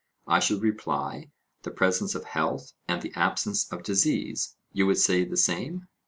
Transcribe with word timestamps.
I 0.25 0.39
should 0.39 0.63
reply, 0.63 1.29
the 1.61 1.69
presence 1.69 2.15
of 2.15 2.23
health 2.23 2.73
and 2.87 3.03
the 3.03 3.13
absence 3.13 3.71
of 3.71 3.83
disease. 3.83 4.55
You 4.73 4.87
would 4.87 4.97
say 4.97 5.23
the 5.25 5.37
same? 5.37 5.89